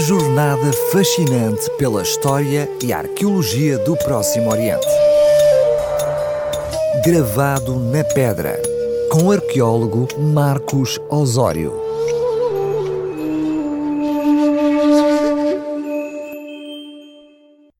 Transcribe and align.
Jornada 0.00 0.72
fascinante 0.90 1.70
pela 1.76 2.00
história 2.00 2.66
e 2.82 2.90
arqueologia 2.90 3.76
do 3.84 3.94
Próximo 3.98 4.48
Oriente. 4.48 4.86
Gravado 7.04 7.78
na 7.78 8.02
pedra, 8.02 8.58
com 9.12 9.24
o 9.24 9.30
arqueólogo 9.30 10.08
Marcos 10.18 10.98
Osório. 11.10 11.74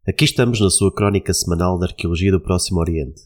Aqui 0.06 0.26
estamos 0.26 0.60
na 0.60 0.68
sua 0.68 0.94
crónica 0.94 1.32
semanal 1.32 1.78
da 1.78 1.86
arqueologia 1.86 2.32
do 2.32 2.40
Próximo 2.42 2.80
Oriente. 2.80 3.22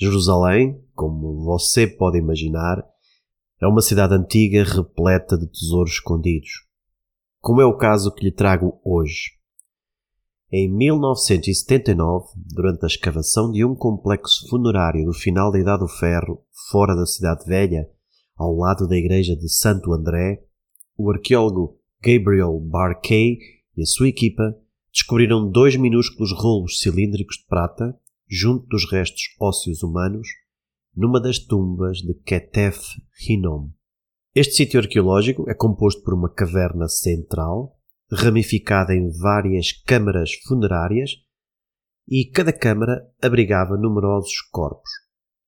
Jerusalém, 0.00 0.76
como 0.96 1.44
você 1.44 1.86
pode 1.86 2.18
imaginar, 2.18 2.82
é 3.62 3.68
uma 3.68 3.80
cidade 3.80 4.14
antiga 4.14 4.64
repleta 4.64 5.38
de 5.38 5.46
tesouros 5.46 5.92
escondidos 5.92 6.65
como 7.40 7.60
é 7.60 7.66
o 7.66 7.76
caso 7.76 8.12
que 8.12 8.24
lhe 8.24 8.32
trago 8.32 8.80
hoje. 8.84 9.36
Em 10.50 10.72
1979, 10.72 12.28
durante 12.54 12.84
a 12.84 12.86
escavação 12.86 13.50
de 13.50 13.64
um 13.64 13.74
complexo 13.74 14.48
funerário 14.48 15.04
do 15.04 15.12
final 15.12 15.50
da 15.50 15.58
Idade 15.58 15.80
do 15.80 15.88
Ferro, 15.88 16.44
fora 16.70 16.94
da 16.94 17.04
Cidade 17.04 17.44
Velha, 17.44 17.88
ao 18.36 18.54
lado 18.54 18.86
da 18.86 18.96
igreja 18.96 19.34
de 19.34 19.48
Santo 19.48 19.92
André, 19.92 20.44
o 20.96 21.10
arqueólogo 21.10 21.78
Gabriel 22.00 22.58
Barkay 22.60 23.38
e 23.76 23.82
a 23.82 23.86
sua 23.86 24.08
equipa 24.08 24.56
descobriram 24.92 25.50
dois 25.50 25.76
minúsculos 25.76 26.32
rolos 26.32 26.80
cilíndricos 26.80 27.36
de 27.36 27.46
prata, 27.46 27.98
junto 28.28 28.66
dos 28.66 28.90
restos 28.90 29.22
ósseos 29.40 29.82
humanos, 29.82 30.28
numa 30.94 31.20
das 31.20 31.38
tumbas 31.38 31.98
de 31.98 32.14
Ketef 32.14 32.80
Hinnom. 33.28 33.68
Este 34.38 34.52
sítio 34.52 34.78
arqueológico 34.78 35.48
é 35.48 35.54
composto 35.54 36.02
por 36.02 36.12
uma 36.12 36.28
caverna 36.28 36.86
central, 36.88 37.74
ramificada 38.12 38.94
em 38.94 39.08
várias 39.10 39.72
câmaras 39.72 40.30
funerárias, 40.46 41.12
e 42.06 42.26
cada 42.26 42.52
câmara 42.52 43.00
abrigava 43.22 43.78
numerosos 43.78 44.34
corpos. 44.52 44.90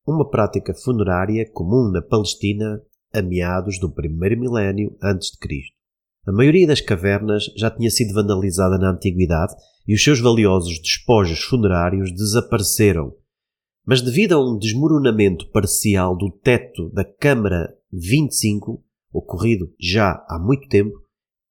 Uma 0.06 0.27
prática 0.27 0.72
funerária 0.72 1.44
comum 1.53 1.91
na 1.92 2.00
Palestina 2.00 2.81
a 3.12 3.20
meados 3.20 3.78
do 3.78 3.92
primeiro 3.92 4.41
milénio 4.41 4.97
antes 5.03 5.33
de 5.33 5.39
Cristo. 5.39 5.77
A 6.27 6.33
maioria 6.33 6.66
das 6.66 6.81
cavernas 6.81 7.44
já 7.59 7.70
tinha 7.70 7.91
sido 7.91 8.14
vandalizada 8.14 8.78
na 8.78 8.92
antiguidade 8.92 9.53
e 9.86 9.94
os 9.94 10.03
seus 10.03 10.19
valiosos 10.19 10.81
despojos 10.81 11.41
funerários 11.41 12.11
desapareceram. 12.11 13.14
Mas 13.86 14.00
devido 14.00 14.33
a 14.33 14.42
um 14.42 14.56
desmoronamento 14.56 15.47
parcial 15.50 16.16
do 16.16 16.31
teto 16.31 16.89
da 16.89 17.05
câmara 17.05 17.78
25, 17.92 18.84
ocorrido 19.12 19.72
já 19.78 20.25
há 20.28 20.39
muito 20.39 20.69
tempo, 20.69 20.94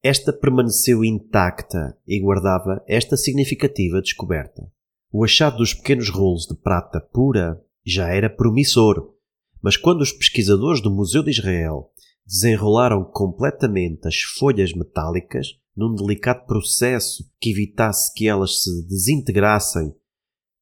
esta 0.04 0.32
permaneceu 0.32 1.04
intacta 1.04 1.98
e 2.08 2.20
guardava 2.20 2.84
esta 2.88 3.18
significativa 3.18 4.02
descoberta. 4.02 4.72
O 5.12 5.24
achado 5.24 5.58
dos 5.58 5.74
pequenos 5.74 6.10
rolos 6.10 6.46
de 6.46 6.56
prata 6.56 7.00
pura 7.00 7.62
já 7.86 8.10
era 8.10 8.30
promissor, 8.30 9.14
mas 9.62 9.76
quando 9.76 10.02
os 10.02 10.12
pesquisadores 10.12 10.82
do 10.82 10.92
Museu 10.92 11.24
de 11.24 11.32
Israel 11.32 11.92
desenrolaram 12.26 13.04
completamente 13.06 14.08
as 14.08 14.20
folhas 14.22 14.74
metálicas 14.74 15.48
num 15.76 15.94
delicado 15.96 16.46
processo 16.46 17.24
que 17.40 17.52
evitasse 17.52 18.14
que 18.14 18.28
elas 18.28 18.62
se 18.62 18.88
desintegrassem, 18.88 19.94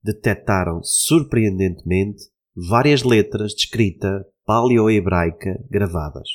detectaram 0.04 0.82
surpreendentemente 0.84 2.24
várias 2.56 3.02
letras 3.02 3.54
de 3.54 3.64
escrita 3.64 4.26
paleo-hebraica 4.46 5.64
gravadas. 5.70 6.30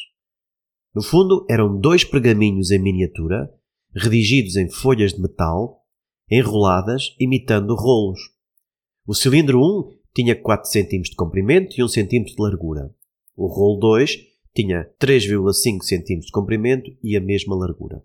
No 0.94 1.02
fundo, 1.02 1.46
eram 1.48 1.78
dois 1.78 2.04
pergaminhos 2.04 2.70
em 2.70 2.78
miniatura, 2.78 3.52
redigidos 3.94 4.56
em 4.56 4.68
folhas 4.68 5.12
de 5.12 5.20
metal, 5.20 5.84
enroladas, 6.30 7.14
imitando 7.18 7.74
rolos. 7.74 8.20
O 9.06 9.14
cilindro 9.14 9.60
1 9.60 9.98
tinha 10.14 10.34
4 10.40 10.70
cm 10.70 11.02
de 11.02 11.16
comprimento 11.16 11.74
e 11.78 11.84
1 11.84 11.88
cm 11.88 12.24
de 12.24 12.34
largura. 12.38 12.94
O 13.36 13.46
rolo 13.46 13.78
2 13.78 14.18
tinha 14.54 14.88
3,5 15.00 15.78
cm 15.80 16.20
de 16.20 16.32
comprimento 16.32 16.90
e 17.02 17.16
a 17.16 17.20
mesma 17.20 17.54
largura. 17.54 18.02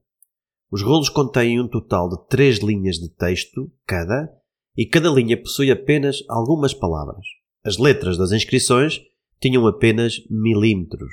Os 0.72 0.81
rolos 0.81 1.09
contêm 1.09 1.59
um 1.59 1.68
total 1.68 2.09
de 2.09 2.28
3 2.28 2.59
linhas 2.59 2.97
de 2.97 3.09
texto 3.09 3.72
cada, 3.85 4.31
e 4.78 4.85
cada 4.85 5.09
linha 5.09 5.41
possui 5.41 5.72
apenas 5.72 6.24
algumas 6.28 6.74
palavras. 6.74 7.25
As 7.63 7.78
letras 7.78 8.18
das 8.18 8.31
inscrições 8.31 9.02
tinham 9.40 9.68
apenas 9.68 10.16
milímetros. 10.29 11.12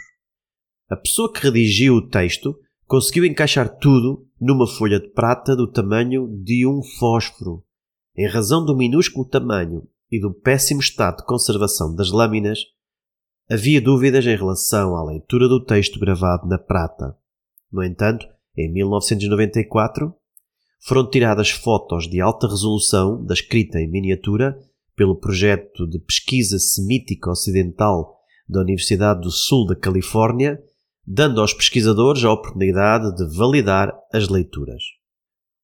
A 0.88 0.96
pessoa 0.96 1.32
que 1.32 1.40
redigiu 1.40 1.94
o 1.94 2.08
texto 2.08 2.58
conseguiu 2.86 3.24
encaixar 3.24 3.78
tudo 3.78 4.26
numa 4.40 4.66
folha 4.66 5.00
de 5.00 5.08
prata 5.08 5.56
do 5.56 5.66
tamanho 5.66 6.28
de 6.42 6.66
um 6.66 6.82
fósforo. 6.82 7.64
Em 8.16 8.28
razão 8.28 8.64
do 8.64 8.76
minúsculo 8.76 9.24
tamanho 9.24 9.88
e 10.10 10.20
do 10.20 10.32
péssimo 10.32 10.80
estado 10.80 11.18
de 11.18 11.24
conservação 11.24 11.94
das 11.94 12.10
lâminas, 12.10 12.58
havia 13.50 13.80
dúvidas 13.80 14.26
em 14.26 14.36
relação 14.36 14.94
à 14.94 15.04
leitura 15.04 15.48
do 15.48 15.64
texto 15.64 15.98
gravado 15.98 16.46
na 16.46 16.58
prata. 16.58 17.16
No 17.70 17.82
entanto, 17.82 18.26
em 18.56 18.70
1994, 18.70 20.14
foram 20.80 21.08
tiradas 21.08 21.50
fotos 21.50 22.08
de 22.08 22.20
alta 22.20 22.46
resolução 22.46 23.24
da 23.24 23.32
escrita 23.32 23.78
em 23.78 23.90
miniatura 23.90 24.58
pelo 24.96 25.18
projeto 25.18 25.86
de 25.86 25.98
pesquisa 25.98 26.58
semítica 26.58 27.30
ocidental 27.30 28.18
da 28.48 28.60
Universidade 28.60 29.20
do 29.20 29.30
Sul 29.30 29.66
da 29.66 29.76
Califórnia 29.76 30.58
dando 31.06 31.40
aos 31.40 31.52
pesquisadores 31.52 32.24
a 32.24 32.32
oportunidade 32.32 33.14
de 33.16 33.36
validar 33.36 33.92
as 34.12 34.28
leituras. 34.28 34.82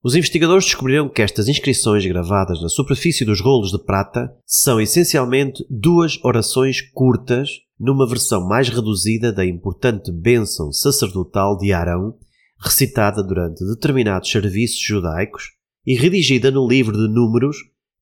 Os 0.02 0.14
investigadores 0.14 0.64
descobriram 0.64 1.08
que 1.08 1.22
estas 1.22 1.48
inscrições 1.48 2.06
gravadas 2.06 2.62
na 2.62 2.68
superfície 2.68 3.24
dos 3.24 3.40
rolos 3.40 3.70
de 3.70 3.84
prata 3.84 4.30
são 4.46 4.80
essencialmente 4.80 5.64
duas 5.68 6.22
orações 6.24 6.80
curtas 6.80 7.50
numa 7.78 8.06
versão 8.08 8.46
mais 8.46 8.68
reduzida 8.68 9.32
da 9.32 9.44
importante 9.44 10.12
bênção 10.12 10.72
sacerdotal 10.72 11.56
de 11.58 11.72
Arão, 11.72 12.16
recitada 12.60 13.22
durante 13.22 13.64
determinados 13.64 14.30
serviços 14.30 14.80
judaicos 14.80 15.44
e 15.86 15.94
redigida 15.94 16.50
no 16.50 16.66
livro 16.66 16.96
de 16.96 17.12
Números, 17.12 17.56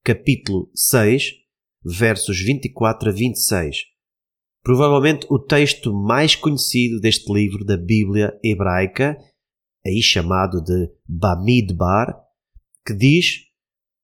capítulo 0.06 0.70
6, 0.72 1.32
versos 1.84 2.38
24 2.40 3.08
a 3.08 3.12
26, 3.12 3.78
provavelmente 4.62 5.26
o 5.28 5.36
texto 5.36 5.92
mais 5.92 6.36
conhecido 6.36 7.00
deste 7.00 7.32
livro 7.32 7.64
da 7.64 7.76
Bíblia 7.76 8.38
hebraica, 8.40 9.18
aí 9.84 10.00
chamado 10.00 10.62
de 10.62 10.88
Bamidbar, 11.08 12.16
que 12.86 12.94
diz: 12.94 13.46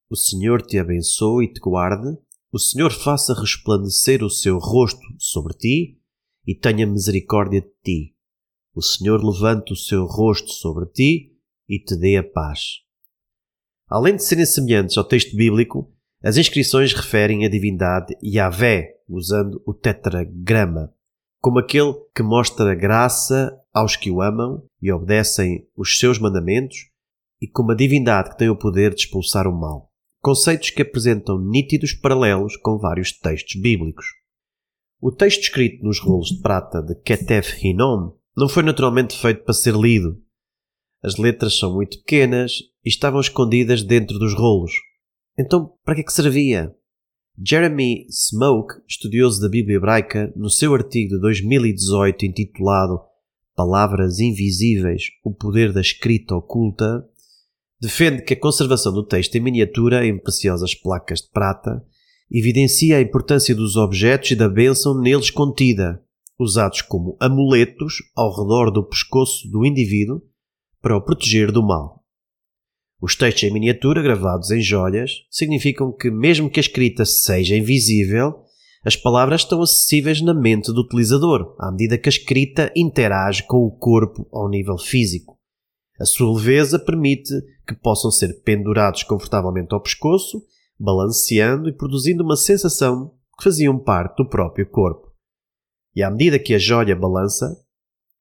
O 0.09 0.17
Senhor 0.17 0.61
te 0.61 0.77
abençoe 0.77 1.45
e 1.45 1.53
te 1.53 1.61
guarde, 1.61 2.17
o 2.51 2.59
Senhor 2.59 2.91
faça 2.91 3.33
resplandecer 3.33 4.25
o 4.25 4.29
seu 4.29 4.57
rosto 4.57 5.07
sobre 5.17 5.53
ti 5.53 6.01
e 6.45 6.53
tenha 6.53 6.85
misericórdia 6.85 7.61
de 7.61 7.71
ti. 7.81 8.15
O 8.75 8.81
Senhor 8.81 9.23
levante 9.23 9.71
o 9.71 9.77
seu 9.77 10.05
rosto 10.05 10.51
sobre 10.51 10.85
ti 10.87 11.31
e 11.69 11.79
te 11.79 11.95
dê 11.95 12.17
a 12.17 12.23
paz. 12.25 12.83
Além 13.93 14.15
de 14.15 14.23
serem 14.23 14.43
semelhantes 14.43 14.97
ao 14.97 15.03
texto 15.03 15.37
bíblico, 15.37 15.87
as 16.23 16.35
inscrições 16.35 16.93
referem 16.93 17.45
a 17.45 17.47
divindade 17.47 18.17
Yahvé, 18.23 18.95
usando 19.07 19.61
o 19.67 19.71
tetragrama, 19.71 20.91
como 21.39 21.59
aquele 21.59 21.93
que 22.15 22.23
mostra 22.23 22.73
graça 22.73 23.55
aos 23.71 23.95
que 23.95 24.09
o 24.09 24.19
amam 24.19 24.63
e 24.81 24.91
obedecem 24.91 25.67
os 25.77 25.99
seus 25.99 26.17
mandamentos, 26.17 26.75
e 27.39 27.47
como 27.47 27.71
a 27.71 27.75
divindade 27.75 28.31
que 28.31 28.37
tem 28.39 28.49
o 28.49 28.57
poder 28.57 28.95
de 28.95 29.01
expulsar 29.01 29.47
o 29.47 29.55
mal. 29.55 29.91
Conceitos 30.23 30.71
que 30.71 30.81
apresentam 30.81 31.37
nítidos 31.37 31.93
paralelos 31.93 32.57
com 32.57 32.79
vários 32.79 33.11
textos 33.11 33.61
bíblicos. 33.61 34.07
O 34.99 35.11
texto 35.11 35.41
escrito 35.41 35.85
nos 35.85 35.99
rolos 35.99 36.29
de 36.29 36.41
prata 36.41 36.81
de 36.81 36.95
Ketef 36.95 37.63
Hinnom 37.63 38.13
não 38.35 38.49
foi 38.49 38.63
naturalmente 38.63 39.15
feito 39.15 39.43
para 39.43 39.53
ser 39.53 39.75
lido. 39.75 40.19
As 41.03 41.17
letras 41.17 41.57
são 41.57 41.73
muito 41.73 41.97
pequenas 41.97 42.59
e 42.83 42.87
estavam 42.87 43.19
escondidas 43.19 43.83
dentro 43.83 44.17
dos 44.17 44.33
rolos. 44.33 44.71
Então, 45.37 45.73
para 45.83 45.95
que, 45.95 46.01
é 46.01 46.03
que 46.05 46.13
servia? 46.13 46.73
Jeremy 47.45 48.05
Smoke, 48.09 48.75
estudioso 48.87 49.41
da 49.41 49.49
Bíblia 49.49 49.77
Hebraica, 49.77 50.31
no 50.35 50.49
seu 50.49 50.73
artigo 50.73 51.15
de 51.15 51.21
2018 51.21 52.25
intitulado 52.25 53.01
Palavras 53.55 54.19
Invisíveis 54.19 55.09
O 55.25 55.33
Poder 55.33 55.73
da 55.73 55.81
Escrita 55.81 56.35
Oculta, 56.35 57.05
defende 57.81 58.23
que 58.23 58.33
a 58.33 58.39
conservação 58.39 58.93
do 58.93 59.03
texto 59.03 59.35
em 59.35 59.41
miniatura 59.41 60.05
em 60.05 60.17
preciosas 60.17 60.73
placas 60.73 61.19
de 61.19 61.29
prata 61.31 61.83
evidencia 62.31 62.97
a 62.97 63.01
importância 63.01 63.53
dos 63.53 63.75
objetos 63.75 64.31
e 64.31 64.35
da 64.35 64.47
bênção 64.47 64.97
neles 64.97 65.29
contida, 65.29 66.01
usados 66.39 66.81
como 66.81 67.17
amuletos 67.19 67.95
ao 68.15 68.31
redor 68.31 68.71
do 68.71 68.83
pescoço 68.87 69.49
do 69.49 69.65
indivíduo 69.65 70.21
para 70.83 70.97
o 70.97 71.01
proteger 71.01 71.49
do 71.49 71.63
mal. 71.63 72.03
Os 73.01 73.15
textos 73.15 73.43
em 73.43 73.53
miniatura 73.53 74.01
gravados 74.01 74.51
em 74.51 74.59
joias 74.59 75.25
significam 75.31 75.93
que, 75.93 76.11
mesmo 76.11 76.49
que 76.49 76.59
a 76.59 76.61
escrita 76.61 77.05
seja 77.05 77.55
invisível, 77.55 78.43
as 78.83 78.97
palavras 78.97 79.41
estão 79.41 79.61
acessíveis 79.61 80.21
na 80.21 80.33
mente 80.33 80.73
do 80.73 80.81
utilizador, 80.81 81.55
à 81.57 81.71
medida 81.71 81.97
que 81.97 82.09
a 82.09 82.11
escrita 82.11 82.69
interage 82.75 83.43
com 83.43 83.65
o 83.65 83.71
corpo 83.71 84.27
ao 84.29 84.49
nível 84.49 84.77
físico. 84.77 85.39
A 85.97 86.05
sua 86.05 86.35
leveza 86.35 86.77
permite 86.77 87.31
que 87.65 87.75
possam 87.75 88.11
ser 88.11 88.41
pendurados 88.41 89.03
confortavelmente 89.03 89.73
ao 89.73 89.81
pescoço, 89.81 90.43
balanceando 90.77 91.69
e 91.69 91.73
produzindo 91.73 92.25
uma 92.25 92.35
sensação 92.35 93.13
que 93.37 93.45
faziam 93.45 93.79
parte 93.79 94.17
do 94.17 94.27
próprio 94.27 94.69
corpo. 94.69 95.13
E 95.95 96.03
à 96.03 96.11
medida 96.11 96.37
que 96.37 96.53
a 96.53 96.59
joia 96.59 96.93
balança, 96.93 97.62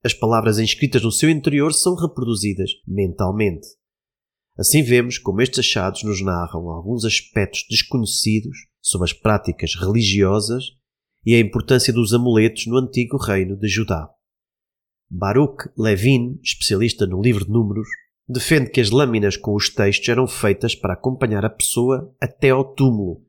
as 0.04 0.12
palavras 0.12 0.58
inscritas 0.58 1.02
no 1.02 1.12
seu 1.12 1.30
interior 1.30 1.72
são 1.72 1.94
reproduzidas 1.94 2.70
mentalmente. 2.86 3.66
Assim 4.58 4.82
vemos 4.82 5.16
como 5.16 5.40
estes 5.40 5.60
achados 5.60 6.02
nos 6.02 6.20
narram 6.20 6.68
alguns 6.68 7.04
aspectos 7.04 7.64
desconhecidos 7.70 8.56
sobre 8.80 9.04
as 9.04 9.12
práticas 9.12 9.74
religiosas 9.74 10.64
e 11.24 11.34
a 11.34 11.40
importância 11.40 11.92
dos 11.92 12.12
amuletos 12.12 12.66
no 12.66 12.76
antigo 12.76 13.16
reino 13.16 13.56
de 13.56 13.68
Judá. 13.68 14.10
Baruch 15.08 15.70
Levin, 15.76 16.38
especialista 16.42 17.06
no 17.06 17.22
livro 17.22 17.44
de 17.44 17.50
números, 17.50 17.86
defende 18.28 18.70
que 18.70 18.80
as 18.80 18.90
lâminas 18.90 19.36
com 19.36 19.54
os 19.54 19.68
textos 19.68 20.08
eram 20.08 20.26
feitas 20.26 20.74
para 20.74 20.94
acompanhar 20.94 21.44
a 21.44 21.50
pessoa 21.50 22.14
até 22.20 22.50
ao 22.50 22.74
túmulo, 22.74 23.24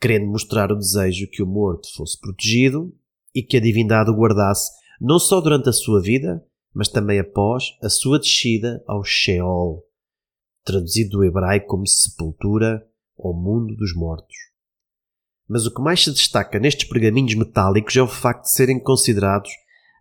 querendo 0.00 0.26
mostrar 0.26 0.72
o 0.72 0.76
desejo 0.76 1.28
que 1.28 1.42
o 1.42 1.46
morto 1.46 1.88
fosse 1.94 2.18
protegido 2.18 2.94
e 3.34 3.42
que 3.42 3.56
a 3.56 3.60
divindade 3.60 4.10
o 4.10 4.14
guardasse 4.14 4.70
não 5.04 5.18
só 5.18 5.40
durante 5.40 5.68
a 5.68 5.72
sua 5.72 6.00
vida, 6.00 6.44
mas 6.72 6.88
também 6.88 7.18
após 7.18 7.76
a 7.82 7.88
sua 7.88 8.20
descida 8.20 8.82
ao 8.86 9.02
Sheol, 9.02 9.84
traduzido 10.64 11.18
do 11.18 11.24
hebraico 11.24 11.66
como 11.66 11.86
sepultura 11.86 12.86
ou 13.16 13.34
mundo 13.34 13.74
dos 13.74 13.92
mortos. 13.96 14.36
Mas 15.48 15.66
o 15.66 15.74
que 15.74 15.82
mais 15.82 16.04
se 16.04 16.12
destaca 16.12 16.60
nestes 16.60 16.88
pergaminhos 16.88 17.34
metálicos 17.34 17.96
é 17.96 18.00
o 18.00 18.06
facto 18.06 18.44
de 18.44 18.52
serem 18.52 18.78
considerados 18.78 19.50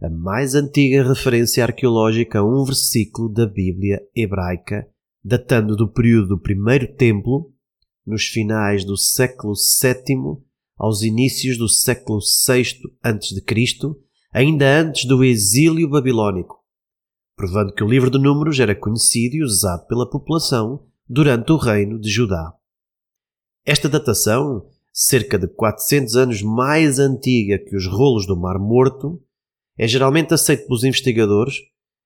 a 0.03 0.09
mais 0.09 0.53
antiga 0.53 1.03
referência 1.03 1.63
arqueológica 1.63 2.39
a 2.39 2.43
um 2.43 2.63
versículo 2.63 3.27
da 3.27 3.47
Bíblia 3.47 3.99
hebraica, 4.15 4.87
datando 5.23 5.75
do 5.75 5.91
período 5.91 6.29
do 6.29 6.39
primeiro 6.39 6.87
templo, 6.95 7.51
nos 8.05 8.25
finais 8.25 8.85
do 8.85 8.95
século 8.95 9.53
VII 9.55 10.43
aos 10.77 11.01
inícios 11.01 11.57
do 11.57 11.67
século 11.67 12.19
VI 12.19 12.81
a.C., 13.03 14.10
ainda 14.31 14.65
antes 14.79 15.05
do 15.05 15.23
exílio 15.23 15.89
babilônico, 15.89 16.63
provando 17.35 17.73
que 17.73 17.83
o 17.83 17.87
livro 17.87 18.09
de 18.09 18.17
Números 18.17 18.59
era 18.59 18.75
conhecido 18.75 19.35
e 19.35 19.43
usado 19.43 19.85
pela 19.87 20.09
população 20.09 20.85
durante 21.07 21.51
o 21.51 21.57
reino 21.57 21.99
de 21.99 22.09
Judá. 22.09 22.53
Esta 23.65 23.89
datação, 23.89 24.65
cerca 24.93 25.37
de 25.37 25.47
400 25.47 26.15
anos 26.15 26.41
mais 26.41 26.99
antiga 26.99 27.59
que 27.59 27.75
os 27.75 27.85
rolos 27.85 28.25
do 28.25 28.39
Mar 28.39 28.57
Morto, 28.57 29.21
é 29.77 29.87
geralmente 29.87 30.33
aceita 30.33 30.65
pelos 30.65 30.83
investigadores, 30.83 31.55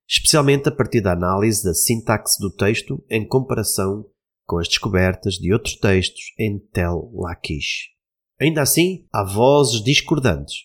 especialmente 0.07 0.69
a 0.69 0.71
partir 0.71 1.01
da 1.01 1.13
análise 1.13 1.63
da 1.63 1.73
sintaxe 1.73 2.39
do 2.39 2.49
texto 2.49 3.03
em 3.09 3.27
comparação 3.27 4.05
com 4.45 4.57
as 4.57 4.67
descobertas 4.67 5.35
de 5.35 5.51
outros 5.51 5.75
textos 5.75 6.33
em 6.39 6.59
Tel 6.71 7.11
Lakish. 7.13 7.89
Ainda 8.39 8.61
assim, 8.61 9.05
há 9.11 9.23
vozes 9.23 9.83
discordantes, 9.83 10.55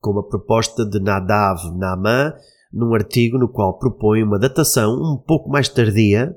como 0.00 0.20
a 0.20 0.28
proposta 0.28 0.84
de 0.84 1.00
Nadav 1.00 1.58
Naaman 1.76 2.32
num 2.72 2.94
artigo 2.94 3.38
no 3.38 3.48
qual 3.48 3.78
propõe 3.78 4.22
uma 4.22 4.38
datação 4.38 4.94
um 4.94 5.16
pouco 5.16 5.48
mais 5.48 5.68
tardia, 5.68 6.34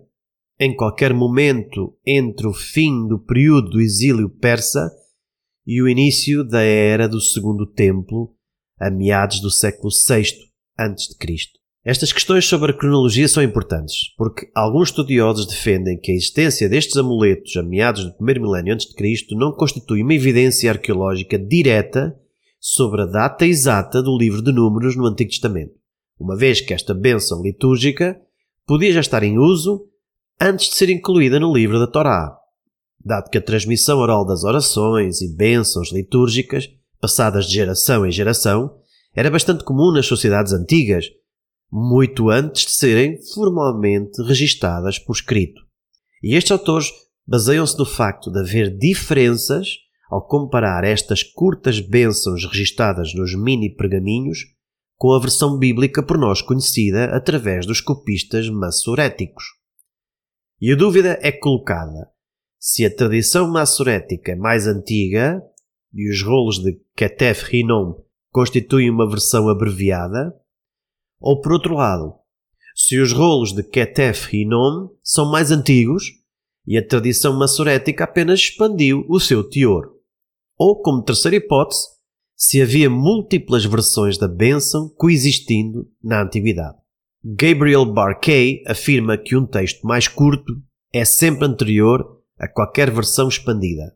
em 0.60 0.76
qualquer 0.76 1.14
momento 1.14 1.96
entre 2.06 2.48
o 2.48 2.54
fim 2.54 3.08
do 3.08 3.20
período 3.20 3.72
do 3.72 3.82
exílio 3.82 4.30
persa 4.30 4.92
e 5.66 5.82
o 5.82 5.88
início 5.88 6.44
da 6.44 6.62
era 6.62 7.08
do 7.08 7.20
Segundo 7.20 7.66
Templo, 7.66 8.34
a 8.80 8.90
meados 8.90 9.40
do 9.42 9.50
século 9.50 9.90
VI 9.92 10.52
a.C. 10.78 11.16
Estas 11.84 12.14
questões 12.14 12.46
sobre 12.46 12.72
a 12.72 12.78
cronologia 12.78 13.28
são 13.28 13.42
importantes, 13.42 14.14
porque 14.16 14.50
alguns 14.54 14.90
estudiosos 14.90 15.48
defendem 15.48 16.00
que 16.00 16.12
a 16.12 16.16
existência 16.16 16.70
destes 16.70 16.96
amuletos 16.96 17.58
a 17.58 17.64
meados 17.64 18.06
do 18.06 18.14
primeiro 18.14 18.42
milénio 18.42 18.74
antes 18.74 18.88
de 18.88 18.94
Cristo 18.94 19.36
não 19.36 19.52
constitui 19.52 20.04
uma 20.04 20.14
evidência 20.14 20.70
arqueológica 20.70 21.40
direta 21.40 22.16
sobre 22.64 23.02
a 23.02 23.06
data 23.08 23.44
exata 23.44 24.04
do 24.04 24.16
livro 24.16 24.40
de 24.40 24.52
Números 24.52 24.96
no 24.96 25.08
Antigo 25.08 25.32
Testamento, 25.32 25.74
uma 26.20 26.38
vez 26.38 26.62
que 26.62 26.76
esta 26.76 26.94
bênção 26.94 27.42
litúrgica 27.42 28.22
podia 28.68 28.94
já 28.94 29.00
estar 29.00 29.24
em 29.24 29.40
uso 29.40 29.88
antes 30.40 30.70
de 30.70 30.76
ser 30.76 30.92
incluída 30.92 31.40
no 31.40 31.52
livro 31.52 31.80
da 31.80 31.88
Torá, 31.88 32.38
dado 33.04 33.32
que 33.32 33.40
a 33.40 33.42
transmissão 33.42 33.98
oral 33.98 34.24
das 34.24 34.44
orações 34.44 35.22
e 35.22 35.36
bênçãos 35.36 35.92
litúrgicas, 35.92 36.70
passadas 37.00 37.48
de 37.48 37.56
geração 37.56 38.06
em 38.06 38.12
geração, 38.12 38.78
era 39.16 39.32
bastante 39.32 39.64
comum 39.64 39.92
nas 39.92 40.06
sociedades 40.06 40.54
antigas, 40.54 41.08
muito 41.72 42.30
antes 42.30 42.66
de 42.66 42.72
serem 42.74 43.18
formalmente 43.34 44.22
registadas 44.22 45.00
por 45.00 45.14
escrito. 45.14 45.60
E 46.22 46.36
estes 46.36 46.52
autores 46.52 46.92
baseiam-se 47.26 47.76
no 47.80 47.86
facto 47.86 48.32
de 48.32 48.40
haver 48.40 48.78
diferenças 48.78 49.78
ao 50.12 50.22
comparar 50.22 50.84
estas 50.84 51.24
curtas 51.24 51.80
bênçãos 51.80 52.46
registadas 52.46 53.14
nos 53.14 53.34
mini 53.34 53.74
pergaminhos 53.74 54.40
com 54.98 55.14
a 55.14 55.20
versão 55.20 55.58
bíblica 55.58 56.04
por 56.04 56.18
nós 56.18 56.42
conhecida 56.42 57.06
através 57.06 57.66
dos 57.66 57.80
copistas 57.80 58.50
massoréticos. 58.50 59.46
E 60.60 60.70
a 60.74 60.76
dúvida 60.76 61.18
é 61.22 61.32
colocada 61.32 62.12
se 62.60 62.86
a 62.86 62.94
tradição 62.94 63.50
massorética 63.50 64.36
mais 64.36 64.68
antiga 64.68 65.42
e 65.94 66.12
os 66.12 66.22
rolos 66.22 66.60
de 66.60 66.80
Ketef 66.96 67.56
Hinom 67.56 67.96
constituem 68.32 68.90
uma 68.90 69.10
versão 69.10 69.48
abreviada, 69.48 70.36
ou 71.20 71.42
por 71.42 71.54
outro 71.54 71.74
lado, 71.74 72.14
se 72.76 73.00
os 73.00 73.14
rolos 73.14 73.54
de 73.54 73.64
Ketef 73.64 74.36
Hinom 74.36 74.90
são 75.02 75.32
mais 75.32 75.52
antigos 75.52 76.04
e 76.68 76.78
a 76.78 76.86
tradição 76.86 77.34
massorética 77.40 78.04
apenas 78.04 78.42
expandiu 78.42 79.06
o 79.10 79.20
seu 79.20 79.44
teor. 79.44 80.01
Ou, 80.64 80.80
como 80.80 81.02
terceira 81.02 81.38
hipótese, 81.38 81.88
se 82.38 82.62
havia 82.62 82.88
múltiplas 82.88 83.66
versões 83.66 84.16
da 84.16 84.28
bênção 84.28 84.88
coexistindo 84.90 85.90
na 86.04 86.22
antiguidade. 86.22 86.78
Gabriel 87.24 87.84
Barkay 87.84 88.62
afirma 88.68 89.18
que 89.18 89.36
um 89.36 89.44
texto 89.44 89.82
mais 89.88 90.08
curto 90.08 90.54
é 90.94 91.04
sempre 91.04 91.48
anterior 91.48 92.22
a 92.38 92.48
qualquer 92.48 92.92
versão 92.92 93.28
expandida. 93.28 93.92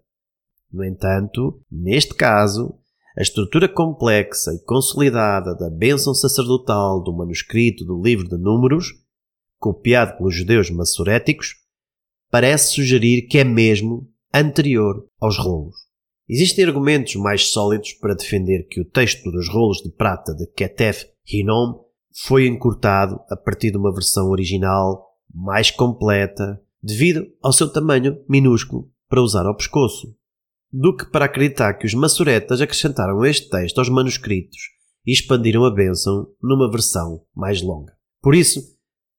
No 0.74 0.84
entanto, 0.84 1.62
neste 1.72 2.16
caso, 2.16 2.74
a 3.16 3.22
estrutura 3.22 3.70
complexa 3.70 4.52
e 4.52 4.66
consolidada 4.66 5.56
da 5.56 5.70
bênção 5.70 6.16
sacerdotal 6.16 7.00
do 7.04 7.16
manuscrito 7.16 7.86
do 7.86 8.02
livro 8.02 8.28
de 8.28 8.40
Números, 8.40 8.88
copiado 9.60 10.18
pelos 10.18 10.34
judeus 10.34 10.72
massoréticos, 10.72 11.58
parece 12.32 12.74
sugerir 12.74 13.28
que 13.28 13.38
é 13.38 13.44
mesmo 13.44 14.10
anterior 14.34 15.08
aos 15.22 15.38
rolos. 15.38 15.85
Existem 16.28 16.66
argumentos 16.66 17.16
mais 17.16 17.50
sólidos 17.50 17.94
para 17.94 18.16
defender 18.16 18.68
que 18.68 18.82
o 18.82 18.86
texto 18.86 19.30
dos 19.32 19.48
rolos 19.48 19.78
de 19.78 19.92
prata 19.92 20.34
de 20.34 20.48
Ketef 20.48 21.06
Hinom 21.32 21.84
foi 22.24 22.48
encurtado 22.48 23.20
a 23.30 23.36
partir 23.36 23.70
de 23.70 23.78
uma 23.78 23.94
versão 23.94 24.30
original 24.30 25.06
mais 25.32 25.70
completa 25.70 26.60
devido 26.82 27.28
ao 27.44 27.54
seu 27.54 27.72
tamanho 27.72 28.18
minúsculo 28.28 28.90
para 29.08 29.22
usar 29.22 29.46
ao 29.46 29.56
pescoço 29.56 30.16
do 30.74 30.96
que 30.96 31.06
para 31.06 31.26
acreditar 31.26 31.76
que 31.76 31.86
os 31.86 31.94
massoretas 31.94 32.60
acrescentaram 32.60 33.24
este 33.24 33.50
texto 33.50 33.78
aos 33.78 33.90
manuscritos 33.90 34.58
e 35.06 35.14
expandiram 35.14 35.64
a 35.64 35.72
bênção 35.72 36.28
numa 36.42 36.70
versão 36.72 37.22
mais 37.36 37.62
longa. 37.62 37.94
Por 38.22 38.34
isso, 38.34 38.60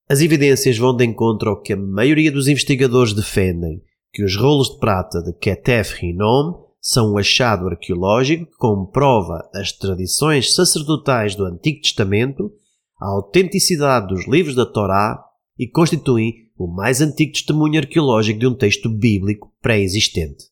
as 0.08 0.20
evidências 0.20 0.76
vão 0.76 0.94
de 0.94 1.04
encontro 1.04 1.50
ao 1.50 1.62
que 1.62 1.72
a 1.72 1.76
maioria 1.76 2.32
dos 2.32 2.48
investigadores 2.48 3.12
defendem, 3.12 3.80
que 4.12 4.24
os 4.24 4.36
rolos 4.36 4.70
de 4.70 4.78
prata 4.78 5.22
de 5.22 5.32
Ketef 5.32 6.04
Hinom 6.04 6.65
são 6.86 7.12
um 7.12 7.18
achado 7.18 7.66
arqueológico 7.66 8.46
que 8.46 8.56
comprova 8.58 9.42
as 9.52 9.72
tradições 9.72 10.54
sacerdotais 10.54 11.34
do 11.34 11.44
Antigo 11.44 11.82
Testamento, 11.82 12.52
a 13.00 13.08
autenticidade 13.08 14.06
dos 14.06 14.28
livros 14.28 14.54
da 14.54 14.64
Torá 14.64 15.20
e 15.58 15.68
constituem 15.68 16.46
o 16.56 16.68
mais 16.68 17.00
antigo 17.00 17.32
testemunho 17.32 17.80
arqueológico 17.80 18.38
de 18.38 18.46
um 18.46 18.54
texto 18.54 18.88
bíblico 18.88 19.52
pré-existente. 19.60 20.44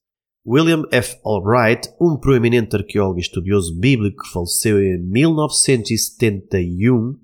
William 0.44 0.82
F. 0.90 1.16
Albright, 1.24 1.88
um 2.00 2.16
proeminente 2.16 2.74
arqueólogo 2.74 3.20
e 3.20 3.22
estudioso 3.22 3.78
bíblico 3.78 4.24
que 4.24 4.32
faleceu 4.32 4.82
em 4.82 4.98
1971, 5.08 7.14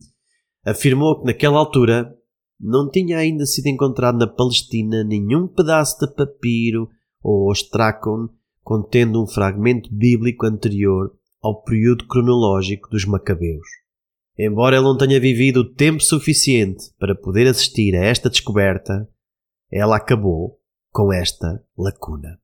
afirmou 0.64 1.18
que 1.18 1.26
naquela 1.26 1.58
altura 1.58 2.14
não 2.60 2.88
tinha 2.88 3.18
ainda 3.18 3.44
sido 3.44 3.66
encontrado 3.66 4.18
na 4.18 4.28
Palestina 4.28 5.02
nenhum 5.02 5.48
pedaço 5.48 5.98
de 5.98 6.14
papiro 6.14 6.88
ou 7.20 7.50
ostracon 7.50 8.28
contendo 8.62 9.22
um 9.22 9.26
fragmento 9.26 9.88
bíblico 9.92 10.46
anterior 10.46 11.12
ao 11.42 11.62
período 11.62 12.06
cronológico 12.06 12.88
dos 12.90 13.04
Macabeus. 13.04 13.66
Embora 14.38 14.76
ele 14.76 14.84
não 14.84 14.96
tenha 14.96 15.20
vivido 15.20 15.60
o 15.60 15.74
tempo 15.74 16.02
suficiente 16.02 16.84
para 16.98 17.14
poder 17.14 17.46
assistir 17.46 17.94
a 17.94 18.04
esta 18.04 18.30
descoberta, 18.30 19.06
ela 19.70 19.96
acabou 19.96 20.58
com 20.90 21.12
esta 21.12 21.62
lacuna. 21.76 22.38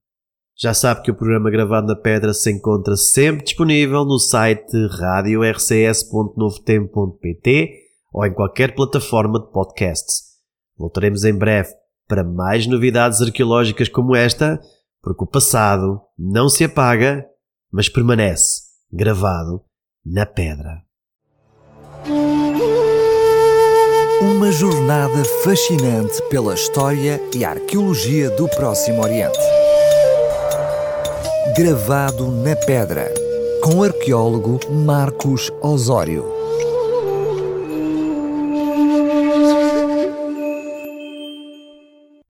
Já 0.59 0.73
sabe 0.73 1.03
que 1.03 1.11
o 1.11 1.15
programa 1.15 1.51
Gravado 1.51 1.87
na 1.87 1.97
Pedra 1.97 2.33
se 2.33 2.51
encontra 2.51 2.97
sempre 2.97 3.45
disponível 3.45 4.07
no 4.07 4.19
site 4.19 4.73
radiorcs.novotempo.pt 4.99 7.75
ou 8.13 8.25
em 8.25 8.33
qualquer 8.33 8.75
plataforma 8.75 9.39
de 9.39 9.53
podcasts. 9.53 10.23
Voltaremos 10.79 11.25
em 11.25 11.37
breve 11.37 11.69
para 12.09 12.25
mais 12.25 12.67
novidades 12.67 13.21
arqueológicas 13.21 13.91
como 13.91 14.17
esta, 14.17 14.59
porque 15.07 15.23
o 15.23 15.27
passado 15.27 16.01
não 16.19 16.49
se 16.49 16.65
apaga, 16.65 17.25
mas 17.71 17.89
permanece 17.89 18.63
gravado 18.93 19.63
na 20.05 20.27
pedra. 20.27 20.83
Uma 24.21 24.51
jornada 24.51 25.25
fascinante 25.45 26.21
pela 26.29 26.55
história 26.55 27.21
e 27.33 27.45
arqueologia 27.45 28.31
do 28.31 28.49
Próximo 28.49 29.01
Oriente. 29.01 29.39
Gravado 31.57 32.27
na 32.27 32.57
pedra, 32.57 33.09
com 33.63 33.77
o 33.77 33.85
arqueólogo 33.85 34.59
Marcos 34.69 35.53
Osório. 35.63 36.36